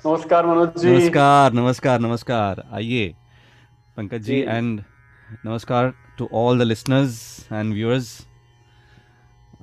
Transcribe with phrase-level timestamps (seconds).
[0.00, 3.06] नमस्कार मनोज जी नमस्कार नमस्कार नमस्कार आइए
[3.96, 4.80] पंकज जी जी एंड
[5.46, 7.16] नमस्कार to all the listeners
[7.56, 8.06] and viewers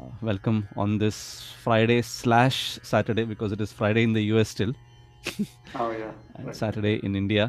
[0.01, 1.19] uh, welcome on this
[1.63, 2.57] friday slash
[2.89, 6.59] saturday because it is friday in the us still oh yeah and right.
[6.61, 7.47] saturday in india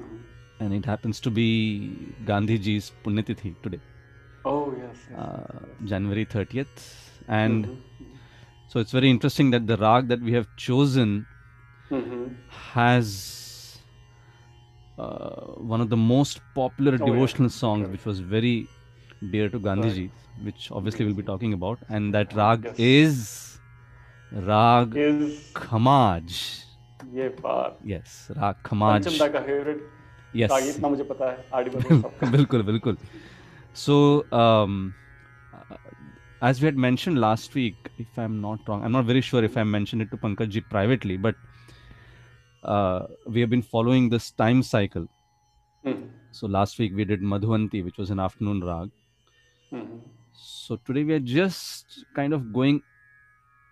[0.00, 0.16] Mhm.
[0.64, 1.46] and it happens to be
[2.32, 3.80] gandhi ji's punyatithi today
[4.52, 5.18] oh yes, yes.
[5.26, 5.60] uh,
[5.92, 6.86] january 30th
[7.42, 8.08] and Mhm.
[8.74, 11.14] so it's very interesting that the rag that we have chosen
[11.90, 12.36] Mhm.
[12.74, 13.08] has
[14.98, 17.06] uh, one of the most popular Oh, yeah.
[17.06, 17.92] devotional songs, Correct.
[17.92, 18.68] which was very
[19.30, 20.10] dear to Gandhiji,
[20.44, 22.78] which obviously we'll be talking about, and that rag Yes.
[22.78, 23.58] is
[24.50, 26.38] Rag is Khamaj.
[27.14, 29.00] ये बात Yes, Rag Khamaj.
[29.04, 29.82] पंचम दा का favourite
[30.34, 32.96] Yes, राग इतना मुझे पता है आड़ी बदल सब bilkul, bilkul.
[33.74, 33.96] So,
[34.32, 34.94] um,
[35.54, 35.76] uh,
[36.40, 39.56] as we had mentioned last week, if I'm not wrong, I'm not very sure if
[39.56, 41.36] I mentioned it to Pankaj ji privately, but
[42.63, 45.07] uh, we have been following this time cycle.
[45.85, 46.09] Mhm.
[46.31, 48.91] So last week we did Madhuvanti, which was an afternoon rag.
[49.71, 50.01] Mhm.
[50.33, 52.81] So today we are just kind of going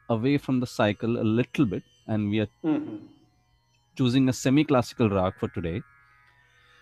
[0.10, 3.00] away from the cycle a little bit, and we are Mhm.
[3.96, 5.82] choosing a semi-classical rag for today,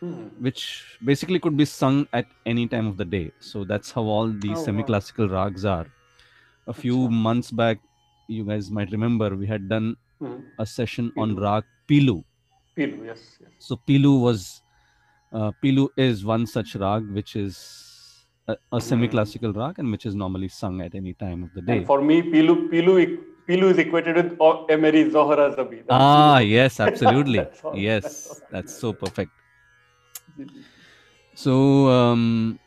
[0.01, 0.39] Mhm.
[0.39, 3.31] which basically could be sung at any time of the day.
[3.39, 5.85] So that's how all these Oh, semi-classical rags are.
[6.67, 7.79] A few months back,
[8.27, 10.43] you guys might remember we had done Mhm.
[10.59, 11.41] a session on Pilu.
[11.41, 12.23] rag Pilu.
[12.77, 13.37] Pilu, yes.
[13.39, 13.49] yes.
[13.59, 14.61] So Pilu was,
[15.31, 19.59] uh, Pilu is one such rag which is a, a semi-classical hmm.
[19.59, 21.77] rag and which is normally sung at any time of the day.
[21.77, 25.83] And for me, Pilu, Pilu, Pilu is equated with Emery Zohra Zabi.
[25.89, 26.47] Ah, it.
[26.47, 27.39] yes, absolutely.
[27.39, 29.31] that's yes, that's, so perfect.
[31.35, 32.59] So, um,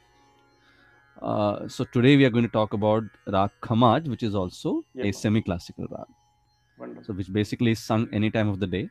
[1.23, 5.13] uh, so today we are going to talk about rag Khamaj, which is also a
[5.13, 6.07] semi-classical rag.
[6.79, 7.05] Wonderful.
[7.05, 8.91] So, which basically is sung any time of the day.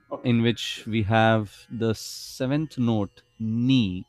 [0.23, 4.05] in which we have the seventh note ni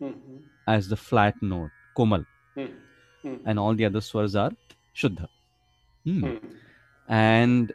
[0.00, 0.36] mm-hmm.
[0.66, 2.24] as the flat note komal.
[2.56, 3.48] Mm-hmm.
[3.48, 4.52] and all the other swars are
[4.94, 5.28] shuddha.
[6.06, 6.40] Mm.
[7.08, 7.72] and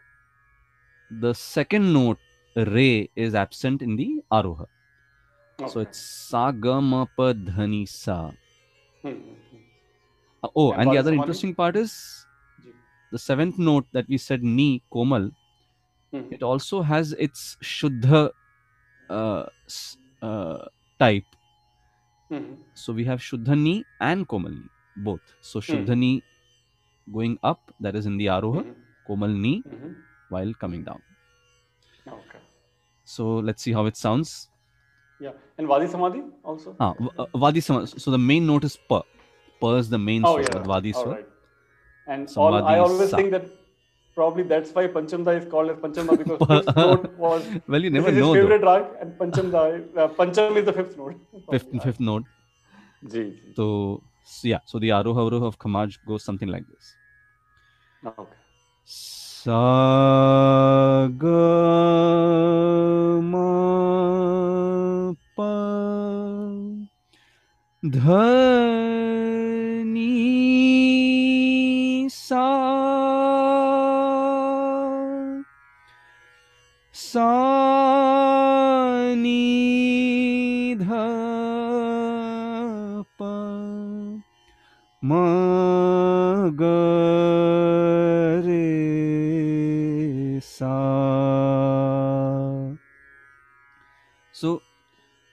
[1.19, 2.19] the second note
[2.55, 4.65] re is absent in the aroha.
[5.59, 5.71] Okay.
[5.71, 8.31] so it's sa pa dhani sa.
[9.03, 9.11] Uh,
[10.55, 12.25] oh and, and the other interesting part is
[13.11, 15.31] the seventh note that we said ni komal
[16.13, 16.33] Mm-hmm.
[16.33, 18.31] It also has its Shuddha
[19.09, 19.45] uh,
[20.21, 20.65] uh,
[20.99, 21.23] type.
[22.31, 22.55] Mm-hmm.
[22.73, 24.67] So we have Shuddhani and Komalni,
[24.97, 25.21] both.
[25.41, 25.71] So hmm.
[25.71, 26.21] Shuddhani
[27.13, 29.11] going up, that is in the Aroha, mm-hmm.
[29.11, 29.93] Komalni mm-hmm.
[30.29, 31.01] while coming down.
[32.07, 32.39] Okay.
[33.03, 34.47] So let's see how it sounds.
[35.19, 36.75] Yeah, and Vadi Samadhi also.
[36.79, 37.99] Ah, uh, Vadi Samadhi.
[37.99, 39.03] So the main note is Pa.
[39.59, 40.41] Pa is the main oh, swar.
[40.41, 40.63] Yeah.
[40.63, 40.93] Vadi.
[40.93, 41.27] Right.
[42.07, 43.17] And all, I always sa.
[43.17, 43.45] think that
[44.21, 48.09] probably that's why Panchamda is called as Panchamda because fifth note was Well, you never
[48.09, 48.41] is his know though.
[48.41, 49.63] favorite rag and Panchamda,
[49.97, 51.17] uh, Pancham is the fifth note.
[51.51, 52.25] Fifth, fifth note.
[53.13, 53.67] Ji ji So,
[54.43, 56.91] yeah, so the Aroha Aroha of Khamaj goes something like this.
[58.11, 58.37] okay
[58.85, 59.61] Sa
[61.23, 61.45] ga
[63.31, 63.47] ma
[65.39, 65.51] pa
[67.97, 68.70] dhani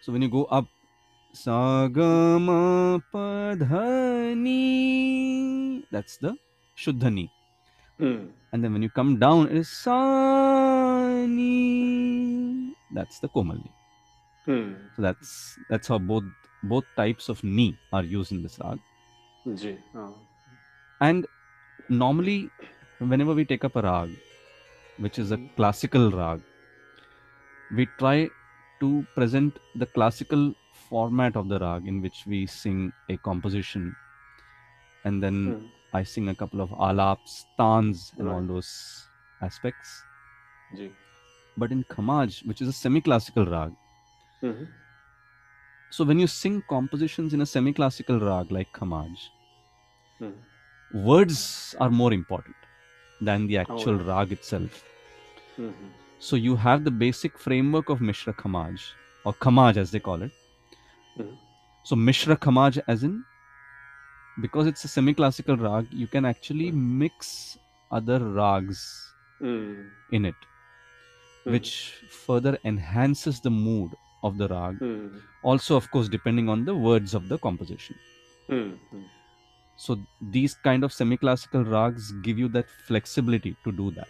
[0.08, 0.64] so when you go up
[1.36, 2.60] sa ga ma
[3.12, 3.80] pa dha
[4.44, 6.32] ni that's the
[6.84, 7.24] shuddhani
[8.00, 8.32] hmm.
[8.52, 9.98] and then when you come down it is sa
[11.34, 11.52] ni
[12.96, 13.68] that's the komalni
[14.48, 14.68] Hmm.
[14.96, 16.24] so that's that's how both
[16.72, 18.78] both types of ni are used in this rag.
[19.94, 20.06] हाँ।
[21.06, 21.26] And
[21.90, 22.38] normally,
[22.98, 24.14] whenever we take up a rag,
[24.96, 26.40] which is a classical rag,
[27.76, 28.30] we try
[28.80, 30.54] to present the classical
[30.88, 33.94] format of the rag in which we sing a composition
[35.04, 35.66] and then Hmm.
[35.98, 38.70] I sing a couple of alaps, tans, and all those
[39.40, 40.02] aspects.
[40.78, 40.88] Ji
[41.60, 43.72] but in Khamaj, which is a semi-classical rag.
[44.42, 44.66] Mhm.
[45.90, 49.24] So when you sing compositions in a semi-classical rag like Khamaj,
[50.20, 50.34] Mhm.
[51.08, 51.40] words
[51.80, 52.56] are more important
[53.20, 54.08] than the actual yeah.
[54.12, 54.84] rag itself.
[55.58, 55.90] Mhm.
[56.18, 58.92] So you have the basic framework of Mishra Khamaj
[59.24, 60.32] or Khamaj as they call it.
[61.16, 61.36] Mhm.
[61.84, 63.24] So Mishra Khamaj as in
[64.40, 67.58] because it's a semi-classical rag, you can actually mix
[67.90, 69.90] other rags Mm.
[70.10, 70.34] in it,
[71.44, 71.70] which
[72.08, 74.78] further enhances the mood of the rag.
[75.42, 77.98] Also, of course, depending on the words of the composition.
[79.76, 84.08] So these kind of semi-classical rags give you that flexibility to do that.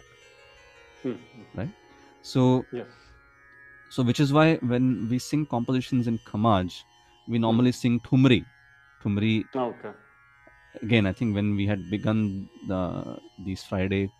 [1.03, 1.17] Mm.
[2.21, 2.67] So
[3.87, 6.83] so which is why when we sing compositions in Khamaj,
[7.27, 8.45] we normally sing Thumri.
[9.01, 9.91] Thumri Okay.
[10.81, 14.11] again, I think when we had begun the these Friday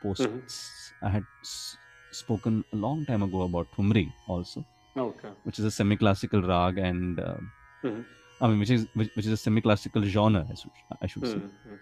[0.00, 1.76] posts, I had s-
[2.10, 4.64] spoken a long time ago about Thumri also,
[4.96, 5.30] Okay.
[5.44, 7.38] which is a semi-classical rag, and uh,
[7.84, 8.04] Mhm.
[8.40, 11.38] I mean, which is which, which is a semi-classical genre, I should, I should say,
[11.40, 11.50] Mm.
[11.66, 11.78] Mm.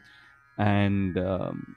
[0.59, 1.77] and um,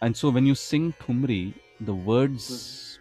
[0.00, 1.54] and so when you sing Thumri,
[1.86, 2.98] the words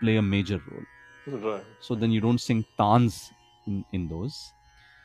[0.00, 0.86] play a major role.
[1.26, 1.64] Right.
[1.80, 3.32] So then you don't sing tans
[3.66, 4.36] in, in those.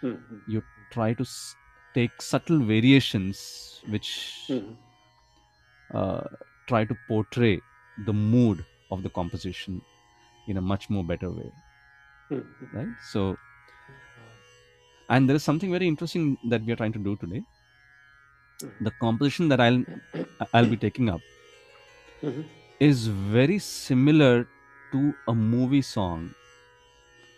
[0.04, 0.42] Mhm.
[0.48, 1.56] You try to s-
[1.94, 4.10] take subtle variations which
[4.50, 4.76] Mhm.
[5.94, 6.24] uh,
[6.68, 7.62] try to portray
[8.06, 9.82] the mood of the composition
[10.48, 11.52] in a much more better way
[12.32, 12.74] Mhm.
[12.74, 13.38] right so
[15.10, 17.44] and there is something very interesting that we are trying to do today
[18.88, 19.82] the composition that i'll
[20.54, 21.22] i'll be taking up
[22.24, 22.44] Mhm.
[22.80, 24.48] Is very similar
[24.92, 26.34] to a movie song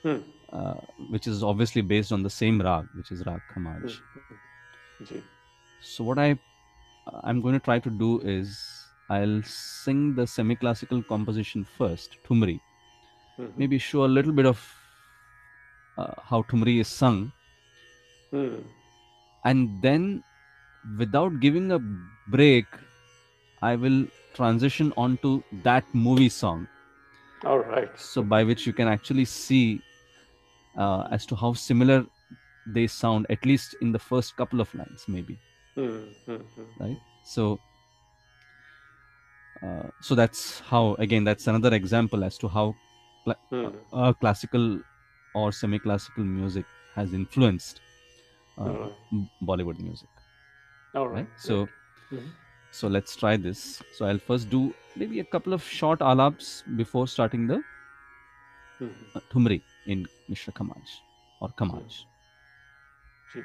[0.03, 0.24] Mm.
[0.53, 0.75] uh,
[1.13, 3.95] which is obviously based on the same rag which is rag khamaj
[5.09, 5.21] Ji.
[5.89, 6.27] so what i
[7.24, 8.53] i'm going to try to do is
[9.18, 12.56] i'll sing the semi-classical composition first thumri
[13.39, 13.51] Mhm.
[13.63, 14.63] maybe show a little bit of
[15.97, 17.19] uh, how Tumri is sung,
[18.31, 18.63] Mm.
[19.50, 20.24] and then
[20.97, 21.80] without giving a
[22.36, 22.65] break,
[23.69, 24.00] I will
[24.34, 26.68] transition onto that movie song.
[27.46, 27.90] All right.
[28.00, 29.81] So, by which you can actually see
[30.78, 32.06] uh, as to how similar
[32.66, 35.38] they sound, at least in the first couple of lines, maybe.
[35.78, 36.08] Mm.
[36.28, 36.42] Mm.
[36.60, 36.66] Mm.
[36.80, 36.98] Right?
[37.24, 37.60] So,
[39.64, 42.75] uh, so that's how, again, that's another example as to how
[43.24, 43.74] cla- Mm.
[43.94, 44.82] uh, classical
[45.34, 46.66] or semi-classical music
[46.96, 47.82] has influenced
[48.58, 48.94] uh, Alright.
[49.14, 50.10] m- Bollywood music.
[50.94, 51.20] All Right.
[51.28, 51.28] right.
[51.38, 51.70] So,
[52.12, 52.32] Mhm.
[52.71, 53.81] So let's try this.
[53.92, 57.63] So I'll first do maybe a couple of short alaps before starting the
[59.16, 61.01] uh, Thumri in Mishra Khamaj
[61.42, 62.06] or Khamaj.
[63.33, 63.44] Ji.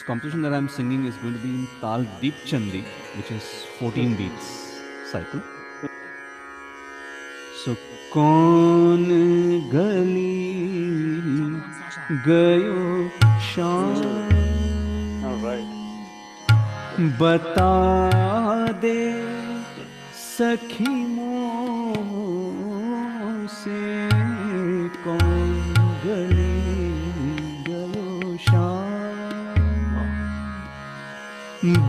[0.00, 2.82] This composition that I'm singing is going to be in Tal Deep Chandi,
[3.16, 4.80] which is 14 beats
[5.12, 5.42] cycle.
[7.64, 7.76] So
[8.12, 9.04] कौन
[9.72, 10.32] गली
[12.26, 12.80] गयो
[13.50, 14.32] शाम
[17.20, 17.74] बता
[18.82, 18.98] दे
[20.22, 21.09] सखी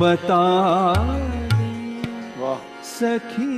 [0.02, 0.44] बता
[2.92, 3.51] सखी।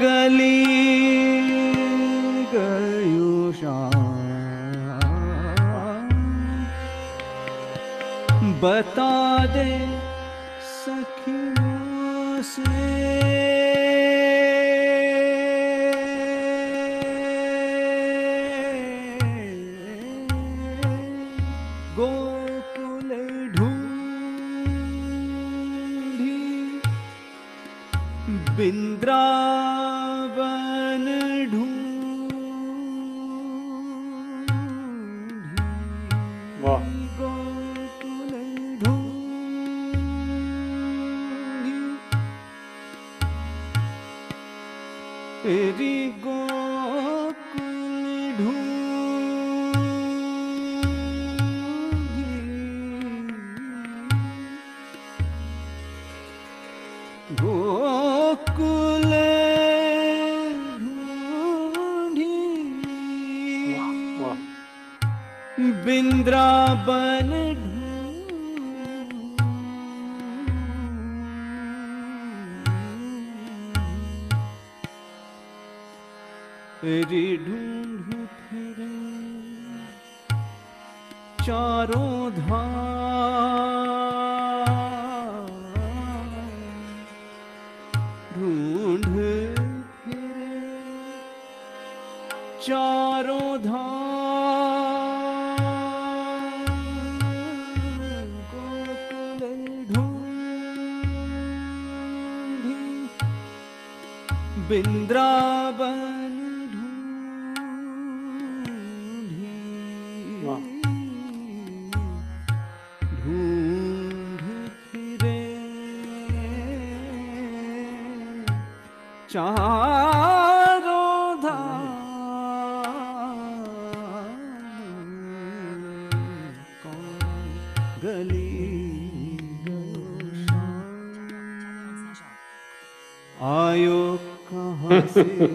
[0.00, 0.64] गली
[2.54, 4.04] गयो शाम?
[8.64, 9.88] बता दे
[10.62, 13.63] सखियों से
[81.46, 83.53] चारों धाम।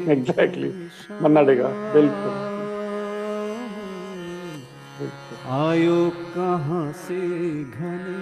[0.09, 0.69] से
[1.21, 2.33] मन्ना डेगा, बिल्कुल।
[5.59, 5.99] आयो
[6.35, 7.19] कहाँ से
[7.63, 8.19] घने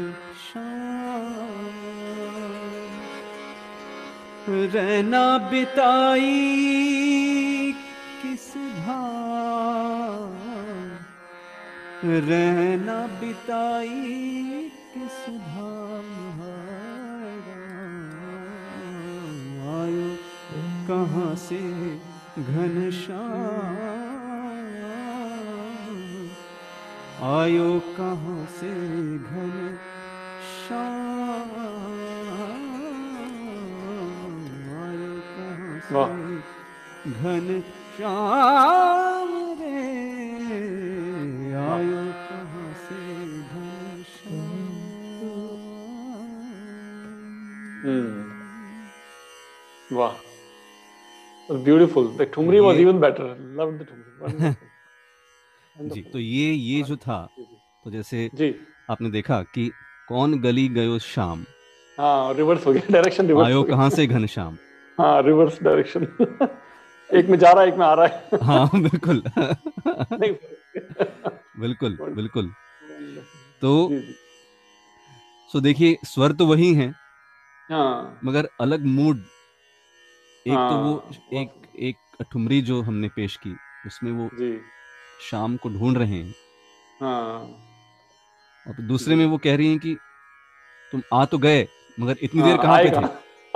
[4.73, 6.35] रहना बिताई
[8.21, 10.37] किस धाम
[12.29, 16.07] रहना बिताई किस धाम
[20.87, 21.59] कहाँ से
[22.41, 23.25] घनश्याम
[27.27, 28.69] आयो कहाँ से
[29.17, 29.77] घन
[34.77, 37.47] आयो कहाँ से घन
[37.97, 39.83] श्याम रे?
[41.63, 43.01] आयो कहाँ से
[43.51, 44.75] घन Shyam
[49.89, 50.26] Wow.
[51.49, 52.09] Beautiful.
[52.17, 53.35] The Tumri was even better.
[53.39, 54.55] Loved the Tumri.
[55.93, 58.47] जी तो ये ये जो था जी, जी। तो जैसे जी.
[58.89, 59.67] आपने देखा कि
[60.07, 61.43] कौन गली गयो शाम?
[61.97, 62.81] हाँ रिवर्स हो गया.
[62.91, 64.57] डायरेक्शन रिवर्स आयो हो कहाँ से घन श्याम
[64.97, 66.07] हाँ रिवर्स डायरेक्शन
[67.17, 68.39] एक में जा रहा है एक में आ रहा है.
[68.43, 69.21] हाँ बिल्कुल.
[71.59, 72.51] बिल्कुल बिल्कुल.
[73.61, 73.71] तो
[75.49, 76.89] सो देखिए स्वर तो वही है
[77.71, 78.19] हाँ.
[78.25, 79.21] मगर अलग मूड
[80.47, 84.59] एक हाँ, तो वो हाँ, एक एक ठुमरी जो हमने पेश की उसमें वो जी।
[85.19, 86.35] शाम को ढूंढ रहे हैं।
[87.01, 87.63] हाँ।
[88.65, 89.99] और दूसरे में वो कह रही हैं कि
[90.91, 91.67] तुम आ तो गए
[91.99, 93.05] मगर इतनी हाँ, देर कहाँ पे थे?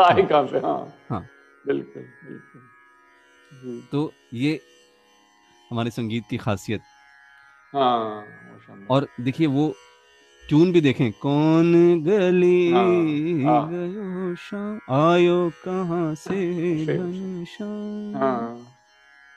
[0.03, 1.27] आए कहाँ से हाँ। हाँ।
[1.65, 4.61] बिल्कुल बिल्कुल। तो ये
[5.71, 6.83] हमारे संगीत की खासियत।
[7.73, 8.27] हाँ
[8.89, 9.67] और देखिए वो
[10.51, 11.67] ट्यून भी देखें कौन
[12.03, 16.39] गली हाँ, हाँ। गयो शाम आयो कहाँ से
[18.15, 18.67] हाँ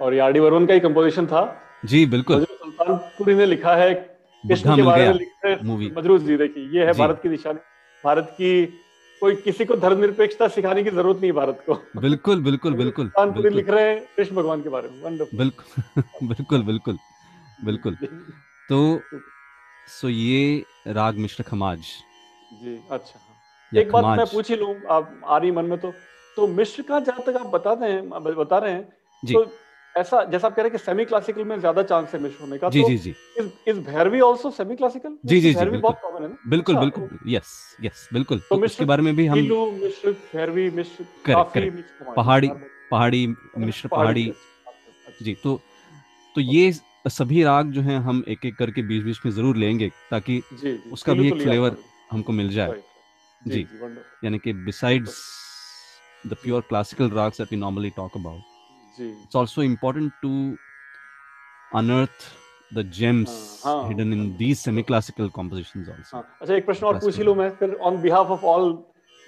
[0.00, 1.42] और ये आर डी वर्मन का ही कंपोजिशन था।
[1.84, 6.36] जी बिल्कुल। सुल्तानपुरी ने लिखा है कृष्ण के बारे में लिखा है मूवी मजरू जी
[6.36, 7.60] देखिए ये है भारत की निशानी।
[8.04, 8.64] भारत की
[9.22, 13.56] कोई किसी को धर्मनिरपेक्षता सिखाने की ज़रूरत नहीं भारत को। बिल्कुल बिल्कुल बिल्कुल सुल्तानपुरी बिल्कुल।
[13.56, 15.38] लिख रहे हैं कृष्ण भगवान के बारे में वंडरफुल
[16.28, 16.98] बिल्कुल बिल्कुल बिल्कुल
[17.64, 17.96] बिल्कुल।
[18.68, 19.00] तो
[19.88, 21.86] सो ये राग मिश्र खमाज।
[22.52, 23.40] जी अच्छा हाँ।
[23.72, 25.90] एक बात मैं पूछ ही लूँ आप आ रही मन में तो।
[26.36, 28.88] तो मिश्र का जहाँ तक आप बता रहे हैं बता रहे हैं
[29.22, 29.44] जी। तो
[29.94, 32.58] ऐसा जैसा आप कह रहे हैं कि सेमी क्लासिकल में ज़्यादा चांस है मिश्र होने
[32.58, 35.70] का जी तो जी जी। इस इस भैरवी आल्सो सेमी क्लासिकल जी, जी, जी, भैरवी
[35.70, 36.36] बिल्कुल। बहुत कॉमन है ना?
[36.46, 40.12] बिल्कुल अच्छा, बिल्कुल। यस यस बिल्कुल। तो तो मिश्र उसके बारे में भी हम मिश्र
[40.34, 41.70] भैरवी मिश्र काफ़ी है।
[42.16, 42.48] पहाड़ी
[42.90, 43.26] पहाड़ी
[43.58, 45.56] मिश्र पहाड़ी अच्छा, जी तो
[46.34, 46.70] तो ये
[47.10, 50.40] सभी राग जो है हम एक एक करके बीच बीच में ज़रूर लेंगे ताकि
[50.92, 51.76] उसका भी एक फ्लेवर
[52.10, 52.82] हमको मिल जाए।
[53.42, 53.66] जी
[54.24, 55.22] यानी कि besides
[56.26, 60.30] the pure classical ragas that we normally talk about it's also important to
[61.78, 62.24] unearth
[62.70, 67.24] the gems hidden in these semi classical compositions also अच्छा एक प्रश्न और पूछ ही
[67.24, 68.72] लूँ मैं फिर on behalf of all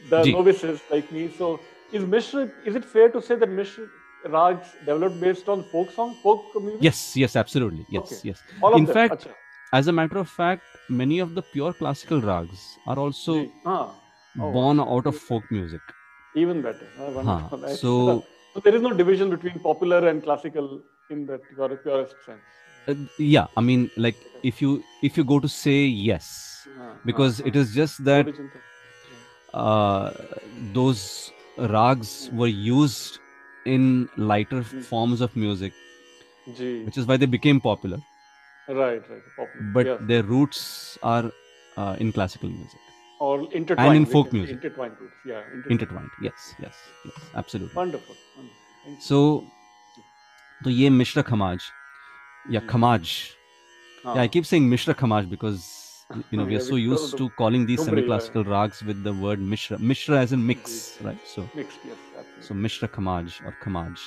[0.04, 1.58] the novices like me so
[1.94, 3.88] is Mishra is it fair to say that Mishra
[4.30, 6.82] rags developed based on folk song, folk music?
[6.82, 7.86] Yes, yes, absolutely.
[7.90, 8.20] Yes, okay.
[8.24, 8.42] yes.
[8.62, 9.34] All In fact, Achha.
[9.72, 13.94] as a matter of fact, many of the pure classical rags are also ah.
[14.38, 14.52] oh.
[14.52, 15.80] born out of folk music.
[16.34, 16.86] Even better.
[16.98, 21.40] Ah, so, so there is no division between popular and classical in that
[21.82, 22.40] purest sense.
[22.88, 26.68] Uh, yeah, I mean, like if you if you go to say yes,
[27.04, 28.28] because it is just that
[29.54, 30.12] uh,
[30.72, 33.18] those rags were used
[33.65, 34.83] in lighter Mm.
[34.91, 35.73] forms of music
[36.59, 37.99] ji which is why they became popular
[38.79, 39.99] right right popular but yes.
[40.11, 40.63] their roots
[41.01, 41.25] are
[41.77, 42.79] uh, in classical music
[43.19, 44.55] or intertwined in we folk can say, music.
[44.57, 45.71] intertwined roots yeah intertwined.
[45.75, 46.79] intertwined yes yes
[47.09, 48.59] yes absolutely wonderful, wonderful.
[48.83, 49.05] Thank you.
[49.09, 49.19] so
[50.63, 51.61] तो ये मिश्र खमाज
[52.55, 53.13] या जी। खमाज
[54.05, 55.63] हाँ, yeah i keep saying mishra khamaj because
[56.30, 59.78] you know we are so used to calling these semi-classical rags with the word mishra.
[59.78, 61.18] Mishra as in mix right?
[61.26, 61.96] So mixed yes
[62.40, 63.98] so mishra kamaj or kamaj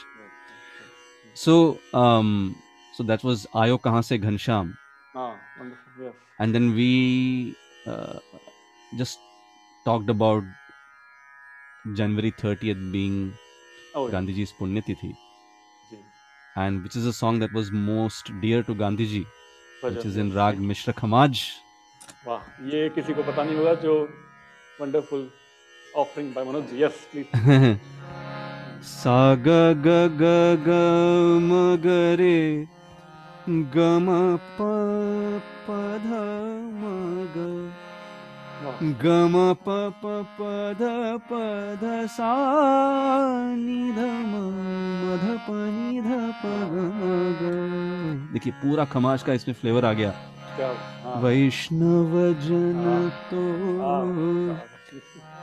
[1.33, 2.55] so um
[2.95, 4.73] so that was ayo kahan se ghansham
[5.15, 6.13] ah wonderful yes.
[6.41, 8.19] And then we uh,
[8.97, 9.19] just
[9.85, 10.43] talked about
[11.97, 13.17] january 30th being
[13.95, 14.13] oh, yeah.
[14.13, 15.15] gandhiji's punyatithi.
[16.55, 19.25] And which is a song that was most dear to gandhiji
[19.81, 21.43] which is in rag mishra kamaj
[22.23, 23.93] वाह ये किसी को पता नहीं होगा जो
[24.79, 25.29] wonderful
[25.93, 27.27] offering by Manoj yes please
[28.89, 29.55] सा ग
[29.85, 30.31] ग ग
[30.65, 30.75] ग
[31.43, 31.51] म
[31.85, 32.39] ग रे
[33.75, 34.67] ग म प
[35.65, 36.07] प ध
[36.81, 36.83] म
[37.35, 37.47] ग।
[39.01, 40.81] ग म प प प ध
[41.29, 41.39] प
[41.81, 42.31] ध सा
[43.55, 44.33] नि ध म
[45.01, 47.01] म ध प नि ध प ग म
[47.41, 50.38] ग। देखिए पूरा खमाश का इसमें फ्लेवर आ गया।
[51.23, 53.41] वैष्णव जन हाँ, तो
[53.81, 54.57] हाँ, हाँ,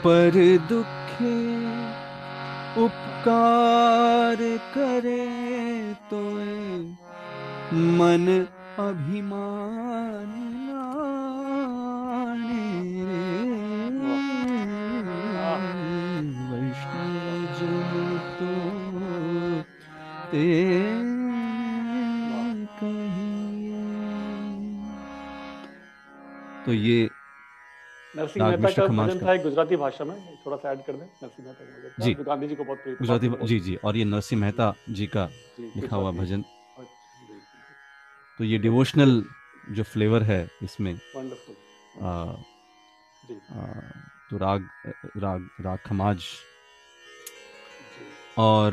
[0.05, 1.37] पर दुखे
[2.85, 4.37] उपकार
[4.77, 5.27] करे
[6.11, 6.22] तो
[7.98, 8.46] मन
[8.79, 10.38] अभिमान।
[20.28, 20.36] तो
[26.72, 27.08] ये
[28.16, 31.64] नरसिंह मेहता का भजन था गुजराती भाषा में थोड़ा सा ऐड कर दें। नरसिंह मेहता
[31.64, 35.06] का जी। गांधी जी को बहुत प्रिय गुजराती जी जी। और ये नरसिंह मेहता जी
[35.06, 36.44] का लिखा हुआ भजन।
[38.38, 39.24] तो ये डिवोशनल
[39.70, 40.98] जो फ्लेवर है इसमें आ,
[42.10, 42.34] आ,
[44.30, 44.68] तो राग
[45.16, 46.22] राग राग खमाज।
[48.38, 48.72] और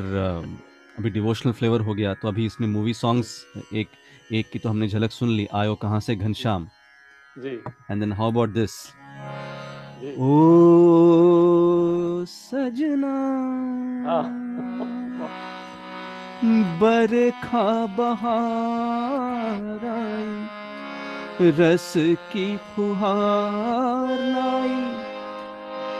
[0.99, 3.29] अभी डिवोशनल फ्लेवर हो गया तो अभी इसमें मूवी सॉन्ग्स
[3.73, 3.87] एक
[4.33, 6.67] एक की तो हमने झलक सुन ली आयो कहाँ से घनश्याम?
[7.35, 7.49] जी।
[7.91, 8.71] And then how about this
[10.19, 10.29] ओ
[12.27, 13.15] सजना।
[14.07, 14.23] हाँ।
[16.79, 21.93] बरखा बहार आई रस
[22.31, 24.79] की फुहार लाई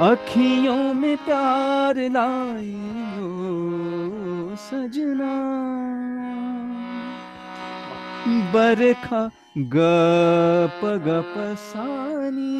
[0.10, 2.76] अखियों में प्यार लाई
[4.56, 5.34] सजना।
[8.54, 9.22] बरखा
[9.58, 12.56] गप गप सानी।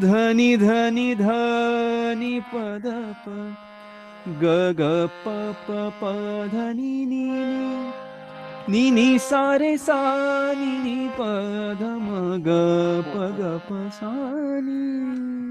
[0.00, 2.82] धनी धनी धनी पद
[3.24, 3.56] प,
[4.28, 4.44] ग
[4.80, 5.34] ग प
[5.66, 6.12] प प
[6.52, 7.24] धनी नी
[8.68, 12.08] नी नी। सारे सानी नी पद म
[12.42, 12.48] ग
[13.12, 14.12] प ग प सा
[14.60, 15.47] नी।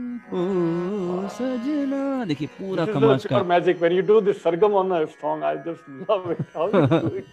[2.28, 5.90] देखिए पूरा कमाल का। Magic when you do this sargam on a song I just
[5.90, 6.68] love it how
[7.18, 7.26] it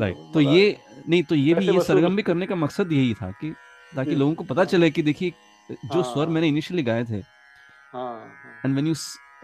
[0.00, 0.76] right तो ये
[1.08, 3.50] नहीं तो ये भी ये सरगम भी करने का मकसद यही था कि
[3.92, 5.32] ताकि लोगों को पता चले कि देखिए
[5.70, 8.94] जो स्वर मैंने इनिशियली गाए थे। And when you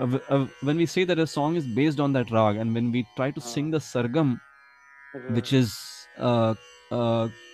[0.01, 3.33] when we say that a song is based on that raga and when we try
[3.33, 4.37] to sing the sargam
[5.31, 5.72] which is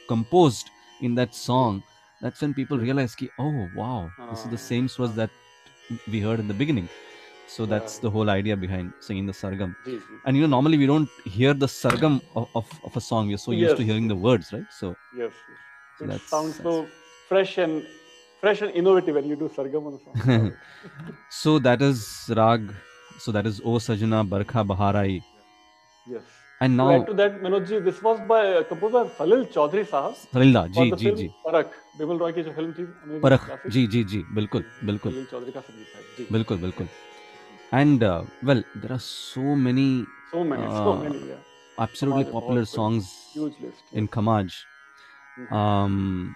[0.08, 1.82] composed in that song
[2.20, 5.16] that's when people realize ki, oh wow this is the ah, same swas ah.
[5.20, 5.30] that
[6.10, 6.88] we heard in the beginning.
[7.46, 9.76] So that's the whole idea behind singing the sargam.
[10.26, 13.28] And you know normally we don't hear the sargam of, of, of a song.
[13.28, 13.60] We're so yes.
[13.60, 14.64] used to hearing the words right?
[14.70, 15.32] So yes,
[15.98, 16.86] so it sounds so
[17.28, 17.86] fresh and
[18.40, 20.56] fresh and innovative when you do sargam on a song.
[21.30, 22.72] So that is rag.
[23.18, 25.22] So that is o sajna barkha baharai.
[26.06, 26.22] Yes.
[26.60, 29.86] And now to add to that manoj ji this was by uh, composed falil chaudhary
[29.94, 31.32] sahab falil da ji ji ji.
[31.46, 31.97] Parak ji Parakh.
[31.99, 35.25] Bimal Roy की जो film थी amazing परख classic, जी जी जी बिल्कुल बिल्कुल सलील
[35.31, 36.89] चौधरी का संगीत है जी बिल्कुल बिल्कुल
[37.79, 39.87] and uh, well there are so many
[40.31, 41.41] so many so uh, many yeah
[41.77, 44.55] absolutely Kamaj है, popular बहुत बड़ी, songs huge list in Kamaj
[45.39, 45.53] Mhm.
[45.57, 46.35] um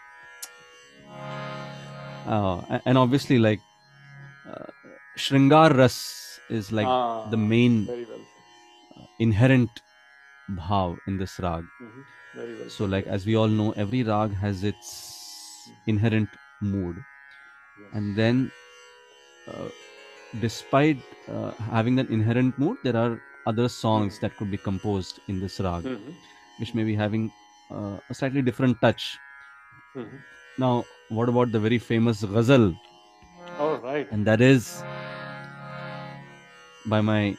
[2.27, 3.61] uh, a- and obviously like
[4.49, 4.71] uh,
[5.17, 5.97] Shringar Ras
[6.49, 9.07] is like Ah, the main very well said.
[9.27, 9.81] inherent
[10.61, 12.05] bhav in this rag Mhm.
[12.35, 12.91] very well so said.
[12.95, 14.93] like as we all know every rag has its
[15.93, 17.03] inherent mood
[17.81, 17.89] Yes.
[17.93, 18.51] and then
[19.47, 19.69] uh,
[20.39, 25.39] despite uh, having that inherent mood there are other songs that could be composed in
[25.39, 26.15] this rag Mhm.
[26.57, 27.25] which may be having
[27.69, 29.07] uh, a slightly different touch
[29.95, 30.23] Mhm.
[30.57, 32.67] now what about the very famous ghazal
[33.59, 34.83] all right and that is
[36.85, 37.37] by my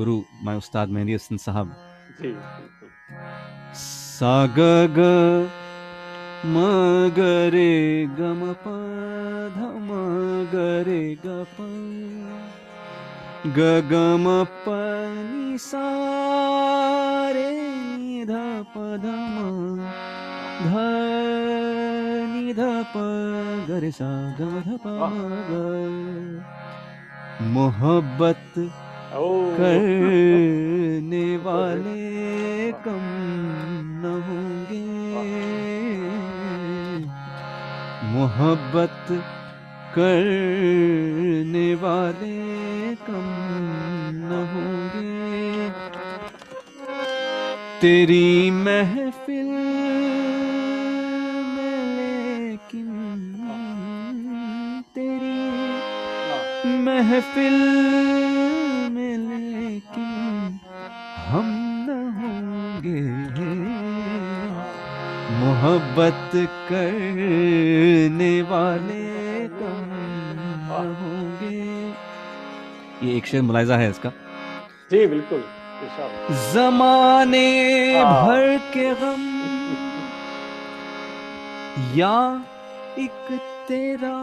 [0.00, 0.16] guru
[0.48, 1.74] my ustad mehdi hassan sahab
[2.20, 2.90] जी बिल्कुल
[18.03, 19.49] Ni dha pa dha ma
[20.65, 20.89] dha
[22.33, 23.05] ni dha pa
[23.67, 25.65] ga re sa ga ma dha pa ma ga
[27.53, 28.57] मोहब्बत
[29.19, 33.05] oh करने वाले कम
[34.01, 34.50] न होंगे
[38.21, 39.05] मोहब्बत
[39.95, 42.41] करने वाले
[43.05, 43.29] कम
[44.17, 45.69] न होंगे।
[47.81, 49.49] तेरी महफिल
[51.53, 52.91] में लेकिन
[54.95, 55.41] तेरी
[56.85, 57.57] महफिल
[65.61, 66.31] मोहब्बत
[66.69, 69.01] करने वाले
[69.49, 69.91] कम
[70.69, 71.59] होंगे।
[73.03, 74.09] ये एक शेर मुलायजा है इसका।
[74.91, 75.43] जी बिल्कुल
[76.53, 77.43] जमाने
[77.97, 79.21] हाँ। भर के गम
[81.99, 82.15] या
[82.99, 83.31] एक
[83.67, 84.17] तेरा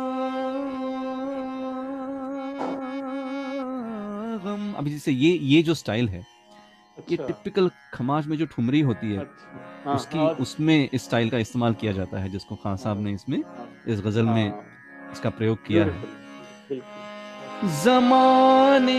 [4.45, 8.81] गम। अभी जैसे ये ये जो स्टाइल है अच्छा। ये टिपिकल खमाज में जो ठुमरी
[8.91, 12.77] होती है अच्छा। हाँ, उसकी उसमें इस स्टाइल का इस्तेमाल किया जाता है जिसको खान
[12.77, 14.65] साहब ने इसमें हाँ, इस गज़ल में हाँ,
[15.13, 16.81] इसका प्रयोग किया है।
[17.85, 18.99] जमाने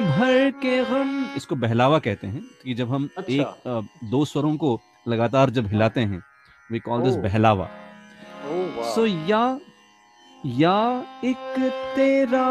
[0.00, 4.80] भर के गम। इसको बहलावा कहते हैं कि जब हम अच्छा। एक दो स्वरों को
[5.08, 6.22] लगातार जब हिलाते हैं
[6.70, 7.68] we call this bahlava.
[8.94, 9.58] So yeah
[10.44, 11.36] yeah एक
[11.96, 12.46] तेरा।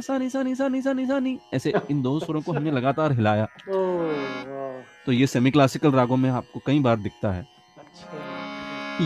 [0.00, 3.46] सानी सानी सानी सानी सानी। ऐसे इन दो स्वरों को हमने लगातार हिलाया।
[5.06, 7.46] तो ये सेमी क्लासिकल रागों में आपको कई बार दिखता है।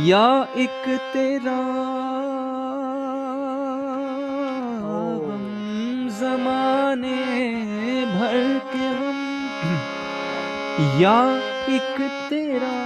[0.06, 0.26] या
[0.56, 1.58] एक तेरा
[6.14, 7.14] जमाने
[8.06, 8.34] भर
[8.72, 9.20] के गम
[11.00, 11.16] या
[11.74, 12.76] एक तेरा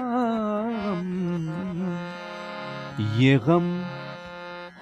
[0.85, 1.07] गम
[3.21, 3.67] ये गम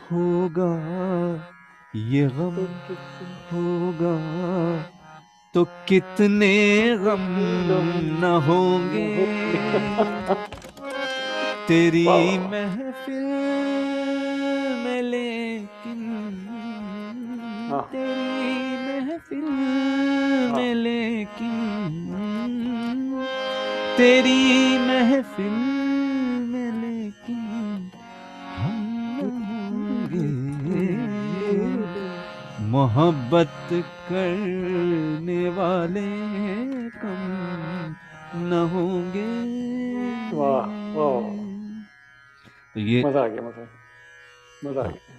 [0.06, 0.72] होगा,
[1.94, 2.56] ये गम
[3.52, 4.14] होगा।
[5.56, 6.48] तो कितने
[6.98, 7.22] गम
[8.20, 9.06] न होंगे
[11.68, 13.24] तेरी। महफिल
[14.84, 16.02] में लेकिन
[17.70, 18.36] हाँ। तेरी
[18.84, 19.48] महफिल
[20.56, 21.54] में लेकिन
[23.96, 25.56] तेरी महफिल
[26.52, 27.90] में लेकिन
[28.56, 28.84] हम
[29.20, 30.28] होंगे
[32.70, 33.68] मोहब्बत
[35.26, 36.06] करने वाले
[37.02, 37.94] कम
[38.46, 39.26] न होंगे।
[40.36, 41.24] वाह, वाह।
[42.74, 43.62] तो ये मज़ा आ गया मज़ा
[44.64, 45.14] मज़ा आ गया।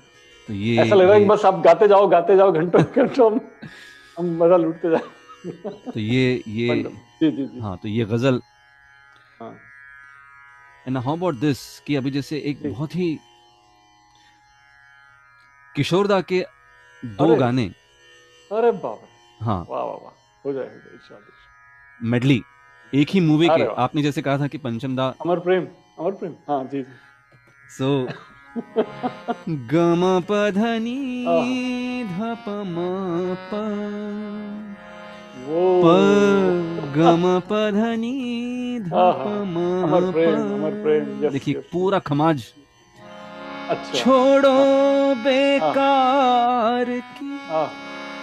[0.47, 3.31] तो ये ऐसा लग रहा है बस आप गाते जाओ गाते जाओ घंटों घंटों
[4.17, 5.51] हम मज़ा लूटते जाए
[5.91, 8.41] तो ये ये जी जी जी। हाँ तो ये गज़ल।
[9.41, 9.53] हाँ।
[10.87, 13.09] एंड हाउ अबाउट दिस कि अभी जैसे एक बहुत ही
[15.75, 16.39] किशोरदा के
[17.03, 17.65] दो अरे। गाने।
[18.51, 20.13] अरे बाबा हाँ। वाह वाह वाह।
[20.45, 22.41] हो जाए इंशाल्लाह मेडली
[22.93, 25.67] एक ही मूवी के आपने जैसे कहा था कि पंचमदा अमर प्रेम
[25.99, 26.93] अमर प्रेम। हाँ जी जी।
[27.77, 28.07] सो
[29.71, 32.85] गम पधनी आहा। धप म
[33.49, 33.63] प
[35.47, 35.85] प
[36.95, 42.43] गम पधनी धप म प्रेम प। अमर प्रेम yes, देखिए पूरा खमाज।
[43.69, 44.55] अच्छा। छोड़ो
[45.23, 46.85] बेकार
[47.19, 47.67] की। हाँ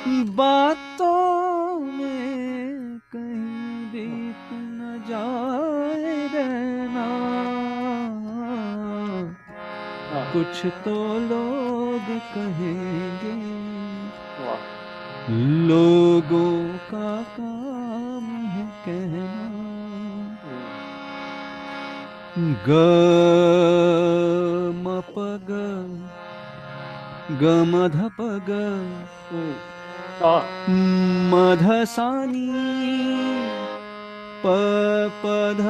[0.06, 7.06] बातों में कहीं बीत न जाए रहना।
[10.32, 13.34] कुछ तो लोग कहेंगे
[15.68, 19.48] लोगों का काम है कहना।
[22.66, 22.70] ग
[24.76, 25.52] म प ग
[27.30, 28.52] ग म ध प ग
[31.30, 32.46] मधसानी
[34.44, 34.52] प
[35.22, 35.26] प
[35.58, 35.62] ध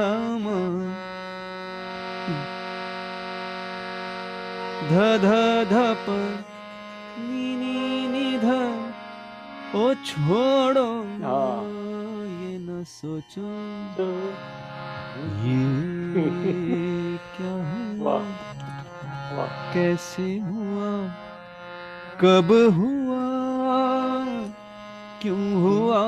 [4.90, 5.30] ध ध
[5.70, 6.09] ध प
[7.18, 8.44] नी नी नी ध
[9.74, 10.88] ओ छोड़ो
[11.24, 11.64] हाँ।
[12.42, 13.48] ये न सोचो।
[15.44, 18.18] ये क्या हुआ?
[19.74, 20.92] कैसे हुआ?
[22.20, 23.43] कब हुआ?
[25.24, 26.00] क्यों हुआ?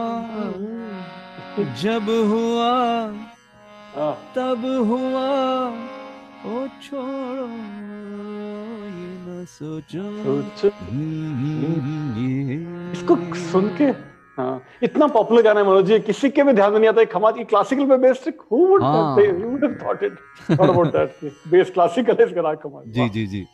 [1.82, 2.72] जब हुआ
[3.96, 5.28] हाँ। तब हुआ।
[6.46, 7.46] ओ छोड़ो
[8.96, 10.02] ये न सोचो।
[10.90, 11.92] हम्म,
[12.92, 13.16] इसको
[13.52, 13.84] सुन के
[14.36, 17.06] हाँ इतना पॉपुलर गाना है मनोज जी किसी के भी ध्यान में नहीं आता है
[17.06, 20.18] खमाज की क्लासिकल पे बेस्ड हु वुड हाँ। You would have thought it
[20.50, 23.46] thought about that base classical इसका राग कमाल जी जी जी।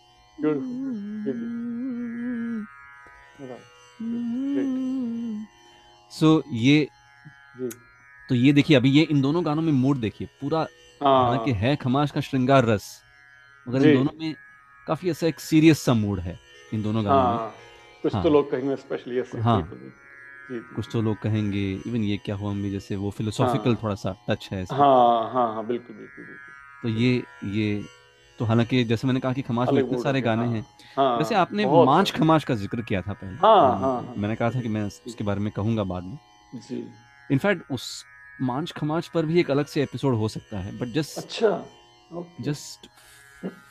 [6.12, 6.88] सो so, ये
[7.58, 7.68] जी।
[8.28, 10.66] तो ये देखिए अभी ये इन दोनों गानों में मूड देखिए पूरा
[11.00, 12.86] हालाँकि हाँ है खमाश का श्रृंगार रस
[13.66, 14.34] मगर इन दोनों में
[14.86, 16.38] काफ़ी ऐसा एक सीरियस सा मूड है
[16.74, 17.54] इन दोनों गानों में। हाँ
[18.02, 19.60] कुछ हाँ। तो लोग कहेंगे स्पेशली हाँ।
[20.50, 24.14] कुछ तो लोग कहेंगे इवन ये क्या हुआ अम्मी जैसे वो फिलोसॉफिकल हाँ। थोड़ा सा
[24.28, 27.22] टच है हाँ हाँ हाँ बिल्कुल बिल्कुल बिल्कुल। तो ये
[27.58, 27.84] ये
[28.38, 30.64] तो हालाँकि जैसे मैंने कहा कि खमाश में इतने सारे गाने हाँ। हैं
[30.96, 34.50] हाँ वैसे आपने मांच खमाश का ज़िक्र किया था पहले हाँ, हाँ, हाँ। मैंने कहा
[34.50, 36.18] था कि मैं उसके बारे में कहूँगा बाद में
[36.68, 36.84] जी
[37.30, 38.04] इनफैक्ट उस
[38.40, 41.64] मांच खमाज पर भी एक अलग से एपिसोड हो सकता है बट जस्ट अच्छा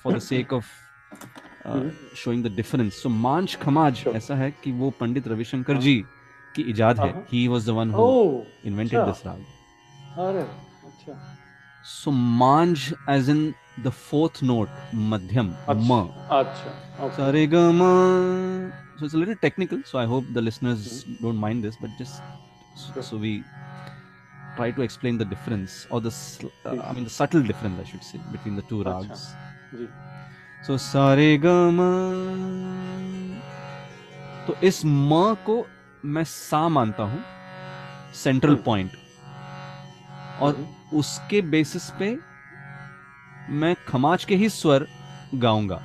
[0.04, 0.65] for the sake of
[1.12, 1.91] uh, hmm.
[2.15, 2.95] showing the difference.
[3.04, 6.04] So Manj Khamaj ऐसा है कि वो पंडित रविशंकर हाँ। जी
[6.56, 9.41] की इजाद है हाँ। one who ओह invented अच्छा। this rag
[10.19, 10.41] अरे
[10.88, 11.38] अच्छा
[11.86, 14.70] so manj as in the fourth note
[15.12, 16.02] madhyam म
[16.39, 20.48] अच्छा सरे ग technical so I hope the
[21.22, 23.38] don't mind this but just so we
[24.56, 26.12] try to explain the difference और the
[26.65, 29.28] I mean the difference I should say between the two ragas
[30.67, 31.58] so सरे ग
[34.48, 35.65] तो इस म को
[36.06, 37.24] मैं सा मानता हूँ
[38.13, 38.91] सेंट्रल पॉइंट
[40.41, 42.17] और उसके बेसिस पे
[43.51, 44.87] मैं खमाज के ही स्वर
[45.35, 45.81] गाऊँगा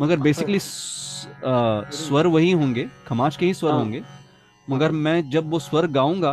[0.00, 4.02] मगर अच्छा। बेसिकली स्वर वही होंगे खमाज के ही स्वर हाँ। होंगे
[4.68, 6.32] मगर मैं जब वो स्वर गाऊँगा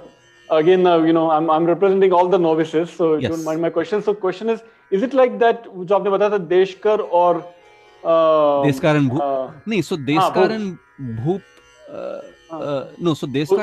[0.60, 0.86] again?
[0.86, 3.30] Uh, you know, I'm I'm representing all the novices, so Yes.
[3.30, 4.02] don't mind my question.
[4.02, 5.68] So, question is, is it like that?
[5.76, 11.40] जो आपने बताया था देशकर और uh, देशकारण भूप uh, नहीं सो देशकारण भूप
[11.90, 12.33] नो
[13.02, 13.62] नो सो देश का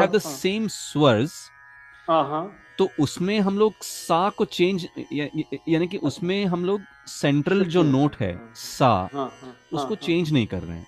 [0.00, 1.50] हैव सेम स्वर्स
[2.78, 7.64] तो उसमें हम लोग सा को चेंज या, या, यानी कि उसमें हम लोग सेंट्रल
[7.64, 10.86] जो नोट है सा हाँ, हाँ, उसको हाँ, चेंज नहीं कर रहे हैं।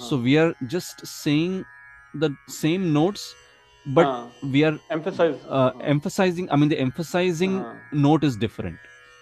[0.00, 1.64] So we are just saying
[2.16, 3.34] the same notes
[3.88, 7.62] but we are emphasising I mean the emphasising
[7.94, 8.78] note is different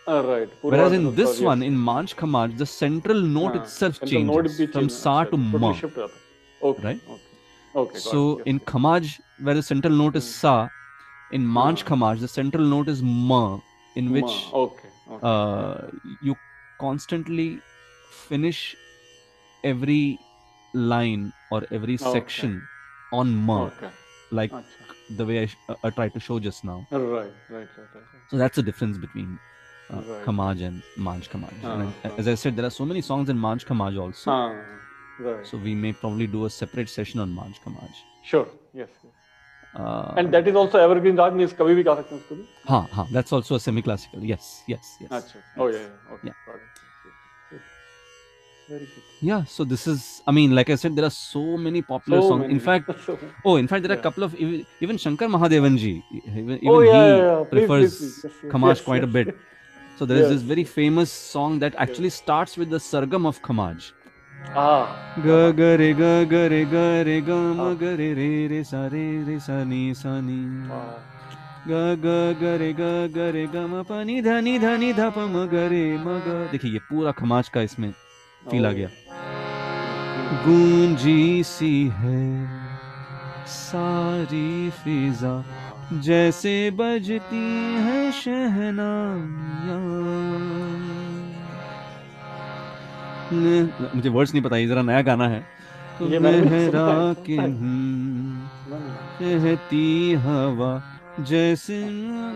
[0.09, 5.37] right in this one in Manj Khamaj the central note itself change from sa to
[5.37, 5.73] ma
[6.63, 6.83] Okay.
[6.83, 7.01] Right?
[7.09, 7.37] Okay.
[7.75, 10.69] okay so in Khamaj, where the central note is Sa,
[11.33, 13.59] in Manch Khamaj, the central note is Ma,
[13.97, 14.59] in which ma.
[14.59, 14.89] Okay.
[15.11, 15.27] okay.
[15.27, 15.91] Uh,
[16.23, 16.37] you
[16.79, 17.61] constantly
[18.11, 18.77] finish
[19.65, 20.19] every
[20.75, 22.63] line or every section
[23.13, 23.71] on Ma.
[24.31, 24.53] Like
[25.09, 26.87] the way I, sh- uh, I, tried to show just now.
[26.91, 28.03] Right, right, right, right.
[28.31, 29.39] So that's the difference between
[29.91, 30.25] uh, right.
[30.27, 31.65] Kamaj and Manj Kamaj.
[31.65, 34.31] Uh, and uh, as I said, there are so many songs in Manj Kamaj also.
[35.45, 37.71] So we may probably do a separate session on March ka
[38.25, 38.47] Sure.
[38.73, 38.89] Yes.
[39.75, 42.47] Uh, and that is also evergreen rag means kabhi bhi ga sakte hai usko.
[42.67, 43.07] Ha ha.
[43.13, 44.25] That's also a semi-classical.
[44.25, 44.63] Yes.
[44.67, 44.97] Yes.
[45.01, 45.11] Yes.
[45.11, 45.43] Achha.
[45.57, 45.79] Oh yeah.
[45.79, 46.15] yeah.
[46.15, 46.29] Okay.
[46.29, 46.33] Yeah.
[46.47, 46.79] Got it.
[48.69, 49.03] Very good.
[49.23, 52.29] Yeah, so this is, I mean, like I said, there are so many popular so
[52.29, 52.43] songs.
[52.43, 52.55] Many.
[52.55, 56.03] In fact, so oh, in fact, there are a couple of even, even Shankar Mahadevanji,
[56.13, 58.53] even, even oh, yeah, he yeah, prefers please, please, please.
[58.53, 59.05] Kamash yes, quite yes.
[59.05, 59.37] a bit.
[59.99, 63.93] So there is this very famous song that actually starts with the Sargam of Khamaj.
[64.39, 66.77] ग ग रे ग ग रे ग
[67.09, 67.75] रे ग म.
[67.81, 70.41] ग रे रे रे सा रे रे सा नी सा नी.
[71.69, 71.73] ग
[72.05, 72.07] ग
[72.41, 72.83] ग रे ग
[73.17, 75.85] ग रे ग म प नि ध नि ध नि ध प म ग रे
[75.99, 77.93] म ग देखिए ये पूरा खमाज का इसमें
[78.51, 78.73] फील आ.
[78.73, 78.89] गया.
[80.45, 82.23] गूंजी सी है
[83.49, 85.35] सारी फिजा
[86.07, 87.47] जैसे बजती
[87.85, 89.79] है शहनाइयाँ
[93.97, 95.47] मुझे वर्ड्स नहीं पता ये जरा नया गाना है।
[95.99, 97.53] तो लहरा के है।
[99.23, 100.83] कहती हवा
[101.21, 101.85] जैसे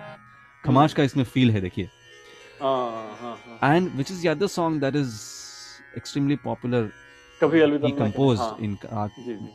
[0.64, 1.88] खमाश का इसमें फील है देखिए।
[2.64, 5.14] एंड विच इज़ याद song that is
[5.96, 6.90] extremely popular
[7.40, 8.76] Kabhi Alvida compose in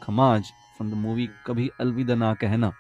[0.04, 2.72] Khamaj from the movie Kabhi Alvida Na कहना।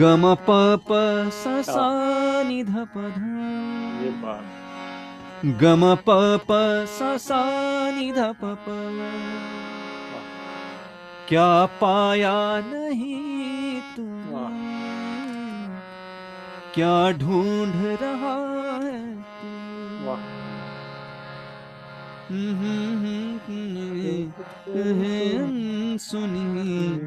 [0.00, 0.50] गम प
[0.88, 0.90] प
[1.32, 1.76] स स
[2.48, 2.96] नि ध प
[5.60, 6.08] गम प
[6.48, 6.50] प
[6.88, 7.28] स
[11.28, 13.41] क्या पाया नहीं
[16.74, 18.34] क्या ढूंढ रहा
[18.86, 19.12] है
[24.72, 27.00] हम्म, सुनी।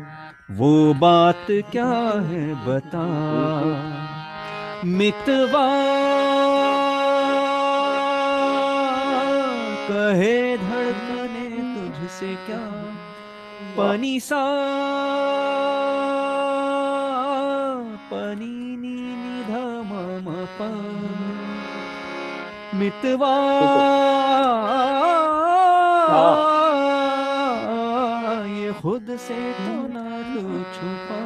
[0.52, 3.06] वो बात क्या है बता?
[4.86, 5.68] मितवा।
[9.92, 12.84] कहे धड़कने तुझसे क्या?
[13.78, 14.46] पनी सा
[18.12, 18.75] पनी
[20.28, 20.70] प।
[22.76, 23.34] मितवा।
[28.56, 30.06] ये खुद से तो ना
[30.76, 31.20] छुपा।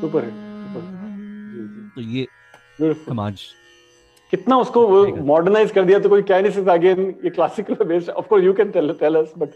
[0.00, 0.34] सुपर हिट
[0.64, 0.82] सुपर
[1.94, 2.26] तो ये
[3.06, 3.42] समाज
[4.32, 4.80] कितना उसको
[5.24, 8.52] मॉडर्नाइज कर दिया तो कोई कह नहीं सकता अगेन ये classical based of course you
[8.52, 9.48] can tell tell us but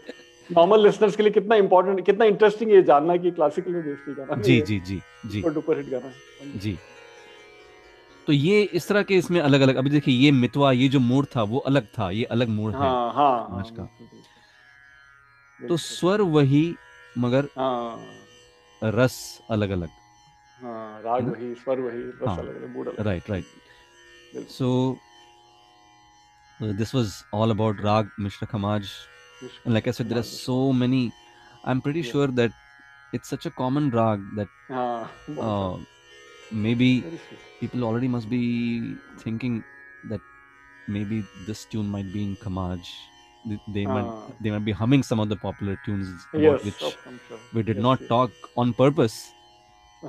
[0.51, 4.41] normal listeners के लिए कितना इंपॉर्टेंट कितना इंटरेस्टिंग ये जानना कि क्लासिकल में बेस्ड गाना
[4.41, 6.11] जी जी जी जी। सुपर डुपर हिट गाना।
[6.63, 6.77] जी।
[8.27, 11.25] तो ये इस तरह के इसमें अलग अलग अभी देखिए ये मितवा ये जो मूड
[11.35, 13.87] था वो अलग था ये अलग मूड है। हाँ हाँ। आज का।
[15.59, 16.63] तो स्वर वही
[17.17, 17.99] मगर हाँ।
[18.81, 19.17] रस
[19.51, 19.89] अलग अलग
[20.59, 23.45] हाँ राग वही स्वर वही रस हाँ, अलग अलग मूड अलग। Right right
[24.49, 24.97] so
[26.59, 28.83] this uh, all about raga mishra khamaj
[29.65, 31.11] and like i said there are so many
[31.63, 32.11] i'm pretty yeah.
[32.11, 32.51] sure that
[33.13, 35.09] it's such a common rag that ah,
[35.47, 35.77] uh,
[36.51, 37.03] maybe
[37.59, 39.63] people already must be thinking
[40.09, 40.21] that
[40.87, 42.81] maybe this tune might be in kamaj
[43.67, 44.23] they might ah.
[44.41, 47.39] they might be humming some of the popular tunes yes, which sure.
[47.53, 48.09] we did yes, not yes.
[48.09, 49.33] talk on purpose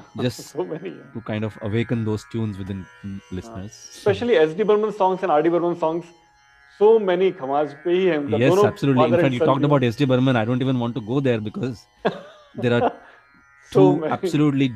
[0.20, 1.12] just so many, yeah.
[1.12, 3.34] to kind of awaken those tunes within mm, ah.
[3.34, 3.72] listeners.
[3.72, 4.42] Uh, especially so.
[4.42, 4.62] S.D.
[4.64, 5.48] Burman songs and R.D.
[5.48, 6.06] Burman songs
[6.78, 8.38] So many Khamaj pe hi hai unka.
[8.38, 9.04] yes, दोनों absolutely.
[9.04, 10.06] In fact, you talked about S.J.
[10.12, 10.36] Burman.
[10.36, 11.86] I don't even want to go there because
[12.54, 12.90] there are
[13.70, 14.12] so two many.
[14.16, 14.68] absolutely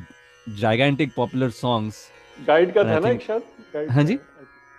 [0.63, 2.01] gigantic popular songs.
[2.39, 4.19] And I था ना एक शायद हाँ जी?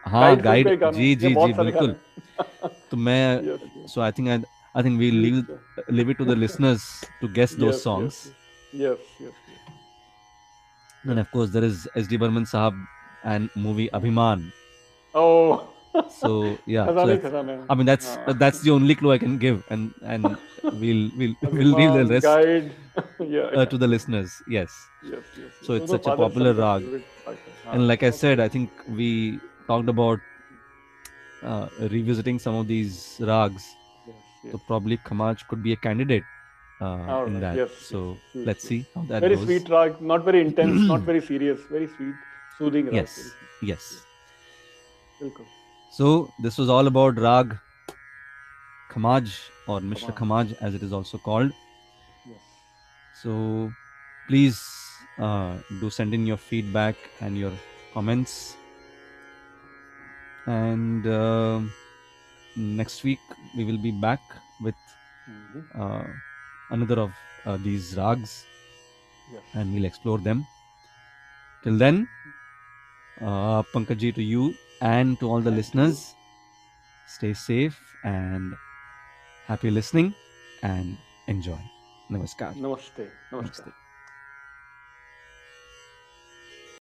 [0.07, 1.95] हाँ Guide guide जी जी जी बिल्कुल
[2.91, 3.21] तो मैं
[4.07, 4.37] I think I
[4.79, 5.39] I think we'll leave
[5.89, 6.85] leave it to the listeners
[7.21, 8.19] to guess those Yes, songs.
[8.83, 9.59] Yes, yes, yes.
[11.11, 12.17] And of course there is S.D.
[12.23, 12.79] Burman Sahab
[13.23, 14.51] and movie Abhiman.
[15.13, 15.69] Oh,
[16.09, 17.19] so yeah so
[17.69, 18.33] i mean that's yeah.
[18.33, 22.23] that's the only clue i can give and and we'll we'll we'll leave the rest
[22.23, 22.75] guide.
[23.19, 24.71] yeah, uh, to the listeners yes,
[25.01, 26.83] yes, yes so it's so such a popular rag.
[27.25, 30.19] Ah, and like i said i think we talked about
[31.43, 33.75] uh, revisiting some of these rags.
[34.51, 36.23] So probably kamaj could be a candidate
[36.79, 37.57] uh, in that.
[37.57, 39.45] Yes, so let's see how that very goes.
[39.45, 42.15] sweet rag not very intense not very serious very sweet
[42.57, 42.95] soothing rag.
[42.95, 43.35] yes.
[43.61, 44.05] Yes.
[45.19, 45.47] Welcome.
[45.89, 47.57] So this was all about Rag
[48.91, 49.31] Khamaj
[49.67, 50.55] or Mishra Khamaj.
[50.61, 51.51] As it is also called.
[52.25, 52.39] Yes.
[53.13, 53.71] So
[54.27, 54.61] please
[55.17, 57.51] uh, do send in your feedback and your
[57.93, 58.55] comments.
[60.47, 61.59] And uh,
[62.55, 63.19] next week
[63.55, 64.21] we will be back
[64.61, 64.75] with
[65.29, 65.65] Mhm.
[65.75, 66.05] uh,
[66.71, 67.11] another of
[67.45, 68.31] uh, these rags
[69.33, 69.43] Yes.
[69.53, 70.47] and we'll explore them.
[71.63, 72.07] Till then,
[73.21, 76.15] uh, Pankaj to you and to all the listeners,
[77.07, 78.53] stay safe and
[79.47, 80.13] happy listening
[80.63, 81.59] and enjoy.
[82.11, 82.55] Namaskar.
[82.55, 83.09] Namaste.
[83.31, 83.63] Namaste.
[83.65, 83.78] Namaste.